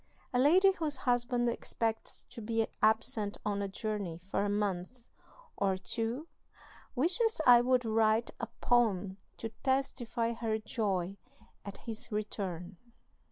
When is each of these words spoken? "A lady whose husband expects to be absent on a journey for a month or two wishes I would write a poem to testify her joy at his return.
"A 0.33 0.39
lady 0.39 0.71
whose 0.73 0.97
husband 1.05 1.47
expects 1.47 2.25
to 2.31 2.41
be 2.41 2.65
absent 2.81 3.37
on 3.45 3.61
a 3.61 3.67
journey 3.67 4.17
for 4.17 4.43
a 4.43 4.49
month 4.49 5.05
or 5.55 5.77
two 5.77 6.27
wishes 6.95 7.39
I 7.45 7.61
would 7.61 7.85
write 7.85 8.31
a 8.39 8.47
poem 8.47 9.17
to 9.37 9.49
testify 9.61 10.33
her 10.33 10.57
joy 10.57 11.17
at 11.63 11.77
his 11.85 12.11
return. 12.11 12.77